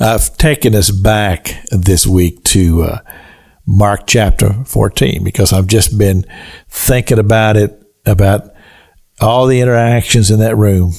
I've 0.00 0.36
taken 0.36 0.76
us 0.76 0.90
back 0.90 1.56
this 1.70 2.06
week 2.06 2.44
to 2.44 2.82
uh, 2.82 2.98
Mark 3.66 4.06
chapter 4.06 4.64
14 4.64 5.24
because 5.24 5.52
I've 5.52 5.66
just 5.66 5.98
been 5.98 6.24
thinking 6.68 7.18
about 7.18 7.56
it, 7.56 7.82
about 8.06 8.50
all 9.20 9.48
the 9.48 9.60
interactions 9.60 10.30
in 10.30 10.38
that 10.38 10.56
room 10.56 10.92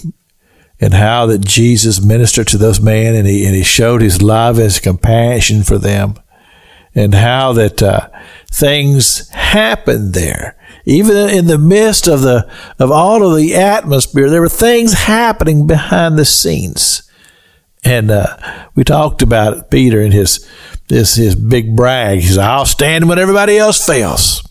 and 0.81 0.93
how 0.93 1.27
that 1.27 1.45
Jesus 1.45 2.03
ministered 2.03 2.47
to 2.49 2.57
those 2.57 2.81
men 2.81 3.15
and 3.15 3.25
he, 3.25 3.45
and 3.45 3.55
he 3.55 3.63
showed 3.63 4.01
his 4.01 4.21
love, 4.21 4.57
and 4.57 4.65
his 4.65 4.79
compassion 4.79 5.63
for 5.63 5.77
them 5.77 6.15
and 6.93 7.13
how 7.13 7.53
that 7.53 7.81
uh, 7.81 8.09
things 8.51 9.29
happened 9.29 10.13
there. 10.13 10.57
Even 10.83 11.15
in 11.29 11.47
the 11.47 11.57
midst 11.57 12.07
of 12.07 12.21
the 12.21 12.51
of 12.79 12.91
all 12.91 13.23
of 13.23 13.37
the 13.37 13.55
atmosphere, 13.55 14.29
there 14.29 14.41
were 14.41 14.49
things 14.49 14.93
happening 14.93 15.67
behind 15.67 16.17
the 16.17 16.25
scenes. 16.25 17.08
And 17.83 18.11
uh, 18.11 18.37
we 18.75 18.83
talked 18.83 19.21
about 19.21 19.71
Peter 19.71 20.01
and 20.01 20.13
his 20.13 20.47
this 20.87 21.15
his 21.15 21.35
big 21.35 21.75
brag. 21.75 22.19
He 22.19 22.27
said, 22.27 22.39
"I'll 22.39 22.65
stand 22.65 23.07
when 23.07 23.19
everybody 23.19 23.57
else 23.57 23.85
fails." 23.85 24.43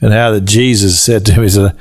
And 0.00 0.12
how 0.12 0.32
that 0.32 0.44
Jesus 0.44 1.00
said 1.00 1.24
to 1.26 1.32
him, 1.32 1.42
"He 1.44 1.48
said, 1.48 1.76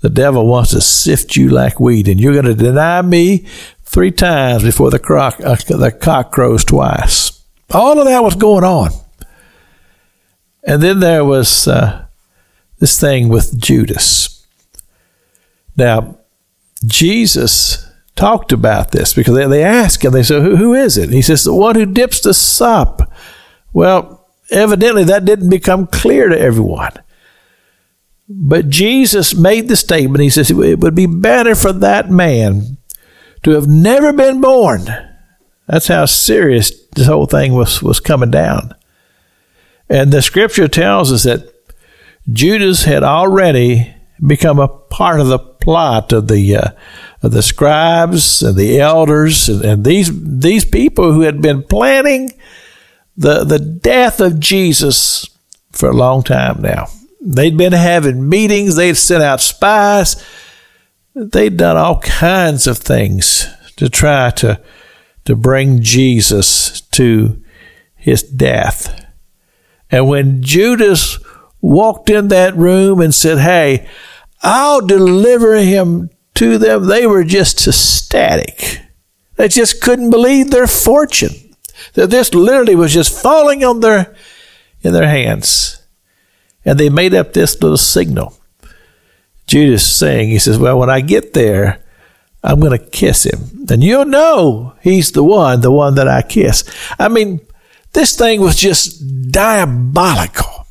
the 0.00 0.08
devil 0.08 0.46
wants 0.46 0.70
to 0.70 0.80
sift 0.80 1.36
you 1.36 1.48
like 1.48 1.80
wheat, 1.80 2.08
and 2.08 2.20
you're 2.20 2.32
going 2.32 2.44
to 2.44 2.54
deny 2.54 3.02
me 3.02 3.46
three 3.82 4.12
times 4.12 4.62
before 4.62 4.90
the 4.90 4.98
croc 4.98 5.40
uh, 5.40 5.56
the 5.56 5.90
cock 5.90 6.30
crows 6.30 6.64
twice." 6.64 7.32
All 7.70 7.98
of 7.98 8.06
that 8.06 8.22
was 8.22 8.36
going 8.36 8.64
on, 8.64 8.90
and 10.62 10.82
then 10.82 11.00
there 11.00 11.24
was 11.24 11.66
uh, 11.66 12.06
this 12.78 12.98
thing 12.98 13.28
with 13.28 13.60
Judas. 13.60 14.46
Now, 15.76 16.18
Jesus 16.84 17.87
talked 18.18 18.52
about 18.52 18.90
this 18.90 19.14
because 19.14 19.34
they, 19.34 19.46
they 19.46 19.62
asked 19.62 20.04
him, 20.04 20.12
they 20.12 20.24
said, 20.24 20.42
who, 20.42 20.56
who 20.56 20.74
is 20.74 20.98
it? 20.98 21.10
he 21.10 21.22
says, 21.22 21.44
the 21.44 21.54
one 21.54 21.76
who 21.76 21.86
dips 21.86 22.20
the 22.20 22.34
sop. 22.34 23.12
Well, 23.72 24.26
evidently 24.50 25.04
that 25.04 25.24
didn't 25.24 25.50
become 25.50 25.86
clear 25.86 26.28
to 26.28 26.38
everyone. 26.38 26.92
But 28.28 28.68
Jesus 28.68 29.34
made 29.34 29.68
the 29.68 29.76
statement. 29.76 30.22
He 30.22 30.30
says, 30.30 30.50
it 30.50 30.80
would 30.80 30.94
be 30.94 31.06
better 31.06 31.54
for 31.54 31.72
that 31.72 32.10
man 32.10 32.76
to 33.44 33.52
have 33.52 33.68
never 33.68 34.12
been 34.12 34.40
born. 34.40 34.86
That's 35.68 35.86
how 35.86 36.04
serious 36.06 36.72
this 36.88 37.06
whole 37.06 37.26
thing 37.26 37.54
was, 37.54 37.82
was 37.82 38.00
coming 38.00 38.30
down. 38.30 38.74
And 39.88 40.12
the 40.12 40.20
scripture 40.20 40.68
tells 40.68 41.12
us 41.12 41.22
that 41.22 41.54
Judas 42.30 42.84
had 42.84 43.04
already 43.04 43.94
become 44.26 44.58
a 44.58 44.68
part 44.68 45.20
of 45.20 45.28
the 45.28 45.38
plot 45.68 46.14
of 46.14 46.28
the 46.28 46.56
uh, 46.56 46.70
the 47.20 47.42
scribes 47.42 48.42
and 48.42 48.56
the 48.56 48.80
elders 48.80 49.50
and, 49.50 49.62
and 49.62 49.84
these 49.84 50.08
these 50.40 50.64
people 50.64 51.12
who 51.12 51.20
had 51.20 51.42
been 51.42 51.62
planning 51.62 52.32
the 53.18 53.44
the 53.44 53.58
death 53.58 54.18
of 54.18 54.40
Jesus 54.40 55.28
for 55.70 55.90
a 55.90 55.94
long 55.94 56.22
time 56.22 56.62
now. 56.62 56.86
They'd 57.20 57.58
been 57.58 57.74
having 57.74 58.30
meetings, 58.30 58.76
they'd 58.76 58.94
sent 58.94 59.22
out 59.22 59.42
spies, 59.42 60.24
they'd 61.14 61.58
done 61.58 61.76
all 61.76 62.00
kinds 62.00 62.66
of 62.66 62.78
things 62.78 63.46
to 63.76 63.90
try 63.90 64.30
to 64.30 64.58
to 65.26 65.36
bring 65.36 65.82
Jesus 65.82 66.80
to 66.92 67.42
his 67.94 68.22
death. 68.22 69.04
And 69.90 70.08
when 70.08 70.42
Judas 70.42 71.18
walked 71.60 72.08
in 72.08 72.28
that 72.28 72.56
room 72.56 73.02
and 73.02 73.14
said, 73.14 73.36
Hey, 73.36 73.86
I'll 74.42 74.80
deliver 74.80 75.56
him 75.56 76.10
to 76.34 76.58
them, 76.58 76.86
they 76.86 77.06
were 77.06 77.24
just 77.24 77.66
ecstatic. 77.66 78.80
They 79.36 79.48
just 79.48 79.80
couldn't 79.80 80.10
believe 80.10 80.50
their 80.50 80.66
fortune. 80.66 81.54
That 81.94 82.10
this 82.10 82.34
literally 82.34 82.76
was 82.76 82.92
just 82.92 83.20
falling 83.22 83.64
on 83.64 83.80
their 83.80 84.14
in 84.82 84.92
their 84.92 85.08
hands. 85.08 85.82
And 86.64 86.78
they 86.78 86.90
made 86.90 87.14
up 87.14 87.32
this 87.32 87.60
little 87.60 87.76
signal. 87.76 88.38
Judas 89.46 89.84
saying, 89.84 90.28
he 90.28 90.38
says, 90.38 90.58
Well, 90.58 90.78
when 90.78 90.90
I 90.90 91.00
get 91.00 91.34
there, 91.34 91.82
I'm 92.44 92.60
going 92.60 92.78
to 92.78 92.84
kiss 92.84 93.24
him. 93.24 93.66
And 93.70 93.82
you'll 93.82 94.04
know 94.04 94.74
he's 94.82 95.12
the 95.12 95.24
one, 95.24 95.60
the 95.60 95.72
one 95.72 95.94
that 95.96 96.08
I 96.08 96.22
kiss. 96.22 96.64
I 96.98 97.08
mean, 97.08 97.40
this 97.92 98.16
thing 98.16 98.40
was 98.40 98.56
just 98.56 99.32
diabolical. 99.32 100.66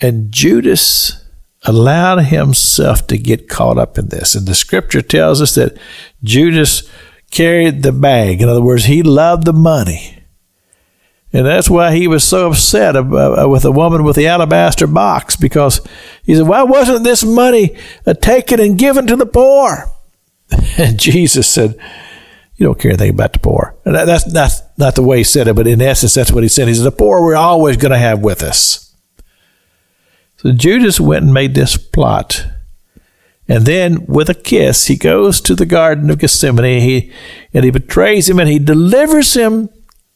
And 0.00 0.32
Judas 0.32 1.19
allowed 1.64 2.24
himself 2.24 3.06
to 3.08 3.18
get 3.18 3.48
caught 3.48 3.78
up 3.78 3.98
in 3.98 4.08
this. 4.08 4.34
And 4.34 4.46
the 4.46 4.54
scripture 4.54 5.02
tells 5.02 5.42
us 5.42 5.54
that 5.56 5.76
Judas 6.22 6.88
carried 7.30 7.82
the 7.82 7.92
bag. 7.92 8.40
In 8.40 8.48
other 8.48 8.62
words, 8.62 8.86
he 8.86 9.02
loved 9.02 9.44
the 9.44 9.52
money. 9.52 10.16
And 11.32 11.46
that's 11.46 11.70
why 11.70 11.94
he 11.94 12.08
was 12.08 12.24
so 12.24 12.48
upset 12.48 12.96
uh, 12.96 13.46
with 13.48 13.62
the 13.62 13.70
woman 13.70 14.02
with 14.02 14.16
the 14.16 14.26
alabaster 14.26 14.88
box 14.88 15.36
because 15.36 15.80
he 16.24 16.34
said, 16.34 16.48
Why 16.48 16.64
wasn't 16.64 17.04
this 17.04 17.22
money 17.22 17.76
uh, 18.04 18.14
taken 18.14 18.58
and 18.58 18.76
given 18.76 19.06
to 19.06 19.14
the 19.14 19.26
poor? 19.26 19.86
And 20.76 20.98
Jesus 20.98 21.48
said, 21.48 21.78
You 22.56 22.66
don't 22.66 22.80
care 22.80 22.90
anything 22.90 23.10
about 23.10 23.32
the 23.32 23.38
poor. 23.38 23.76
And 23.84 23.94
that's, 23.94 24.24
that's 24.32 24.62
not 24.76 24.96
the 24.96 25.04
way 25.04 25.18
he 25.18 25.24
said 25.24 25.46
it, 25.46 25.54
but 25.54 25.68
in 25.68 25.80
essence, 25.80 26.14
that's 26.14 26.32
what 26.32 26.42
he 26.42 26.48
said. 26.48 26.66
He 26.66 26.74
said, 26.74 26.84
The 26.84 26.90
poor 26.90 27.22
we're 27.22 27.36
always 27.36 27.76
going 27.76 27.92
to 27.92 27.98
have 27.98 28.18
with 28.18 28.42
us. 28.42 28.89
So 30.40 30.52
Judas 30.52 30.98
went 30.98 31.24
and 31.24 31.34
made 31.34 31.54
this 31.54 31.76
plot. 31.76 32.46
And 33.46 33.66
then, 33.66 34.06
with 34.06 34.30
a 34.30 34.34
kiss, 34.34 34.86
he 34.86 34.96
goes 34.96 35.38
to 35.42 35.54
the 35.54 35.66
Garden 35.66 36.08
of 36.08 36.18
Gethsemane 36.18 36.80
he, 36.80 37.12
and 37.52 37.62
he 37.62 37.70
betrays 37.70 38.30
him 38.30 38.38
and 38.38 38.48
he 38.48 38.58
delivers 38.58 39.34
him 39.34 39.68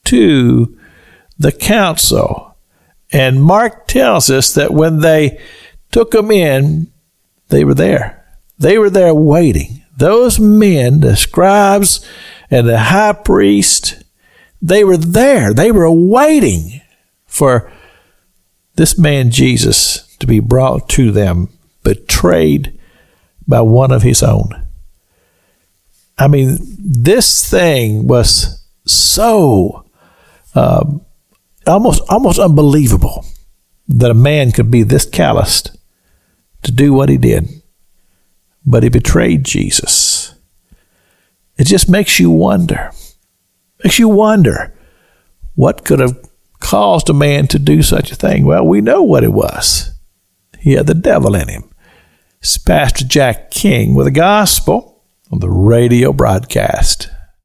to 0.06 0.78
the 1.38 1.52
council. 1.52 2.56
And 3.12 3.42
Mark 3.42 3.86
tells 3.86 4.30
us 4.30 4.54
that 4.54 4.72
when 4.72 5.00
they 5.00 5.42
took 5.92 6.14
him 6.14 6.30
in, 6.30 6.90
they 7.48 7.62
were 7.62 7.74
there. 7.74 8.24
They 8.58 8.78
were 8.78 8.88
there 8.88 9.14
waiting. 9.14 9.84
Those 9.94 10.40
men, 10.40 11.00
the 11.00 11.16
scribes 11.16 12.02
and 12.50 12.66
the 12.66 12.78
high 12.78 13.12
priest, 13.12 14.02
they 14.62 14.84
were 14.84 14.96
there. 14.96 15.52
They 15.52 15.70
were 15.70 15.90
waiting 15.90 16.80
for 17.26 17.70
this 18.76 18.96
man 18.96 19.30
Jesus 19.30 20.03
to 20.20 20.26
be 20.26 20.40
brought 20.40 20.88
to 20.90 21.10
them, 21.10 21.48
betrayed 21.82 22.78
by 23.46 23.60
one 23.60 23.92
of 23.92 24.02
his 24.02 24.22
own. 24.22 24.66
I 26.16 26.28
mean, 26.28 26.58
this 26.78 27.48
thing 27.48 28.06
was 28.06 28.64
so 28.86 29.84
uh, 30.54 30.84
almost 31.66 32.02
almost 32.08 32.38
unbelievable 32.38 33.24
that 33.88 34.10
a 34.10 34.14
man 34.14 34.52
could 34.52 34.70
be 34.70 34.82
this 34.82 35.04
calloused 35.04 35.76
to 36.62 36.72
do 36.72 36.92
what 36.92 37.08
he 37.08 37.18
did, 37.18 37.48
but 38.64 38.82
he 38.82 38.88
betrayed 38.88 39.44
Jesus. 39.44 40.34
It 41.56 41.66
just 41.66 41.88
makes 41.88 42.18
you 42.18 42.30
wonder. 42.30 42.92
Makes 43.82 43.98
you 43.98 44.08
wonder 44.08 44.76
what 45.54 45.84
could 45.84 46.00
have 46.00 46.16
caused 46.60 47.10
a 47.10 47.14
man 47.14 47.46
to 47.48 47.58
do 47.58 47.82
such 47.82 48.10
a 48.10 48.16
thing. 48.16 48.44
Well, 48.44 48.66
we 48.66 48.80
know 48.80 49.02
what 49.02 49.24
it 49.24 49.32
was. 49.32 49.93
He 50.64 50.72
had 50.72 50.86
the 50.86 50.94
devil 50.94 51.34
in 51.34 51.48
him. 51.48 51.64
It's 52.40 52.56
Pastor 52.56 53.04
Jack 53.04 53.50
King 53.50 53.94
with 53.94 54.06
a 54.06 54.10
gospel 54.10 55.02
on 55.30 55.40
the 55.40 55.50
radio 55.50 56.10
broadcast. 56.10 57.10